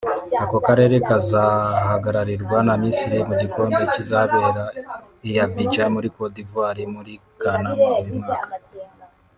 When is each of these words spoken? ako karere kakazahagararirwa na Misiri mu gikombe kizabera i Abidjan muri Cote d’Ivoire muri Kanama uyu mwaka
ako 0.43 0.57
karere 0.67 0.95
kakazahagararirwa 0.99 2.57
na 2.67 2.75
Misiri 2.81 3.19
mu 3.27 3.33
gikombe 3.41 3.81
kizabera 3.93 4.63
i 5.29 5.31
Abidjan 5.43 5.89
muri 5.95 6.07
Cote 6.15 6.33
d’Ivoire 6.35 6.83
muri 6.93 7.13
Kanama 7.41 7.87
uyu 8.03 8.15
mwaka 8.23 8.49